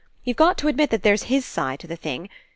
[0.23, 2.27] You've got to admit that there's his side to the thing.